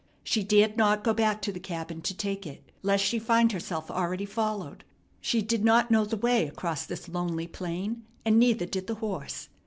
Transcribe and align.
She 0.23 0.43
dared 0.43 0.77
not 0.77 1.03
go 1.03 1.13
back 1.13 1.43
to 1.43 1.51
the 1.51 1.59
cabin 1.59 2.01
to 2.01 2.13
take 2.15 2.47
it, 2.47 2.63
lest 2.81 3.03
she 3.03 3.19
find 3.19 3.51
herself 3.51 3.91
already 3.91 4.25
followed. 4.25 4.83
She 5.19 5.43
did 5.43 5.63
not 5.63 5.91
know 5.91 6.05
the 6.05 6.17
way 6.17 6.47
across 6.47 6.87
this 6.87 7.07
lonely 7.07 7.45
plain, 7.45 8.03
and 8.25 8.39
neither 8.39 8.65
did 8.65 8.87
the 8.87 8.95
horse. 8.95 9.49